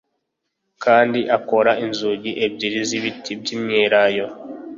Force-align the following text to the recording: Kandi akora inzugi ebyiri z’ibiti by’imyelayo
Kandi 0.83 1.19
akora 1.37 1.71
inzugi 1.85 2.31
ebyiri 2.45 2.79
z’ibiti 2.89 3.31
by’imyelayo 3.39 4.25